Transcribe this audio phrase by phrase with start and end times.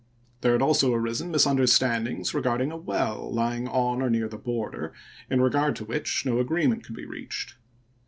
[0.41, 4.93] There had also arisen misunderstandings regard ing a well lying on or near the border,
[5.29, 7.53] in regard to which no agreement could be reached.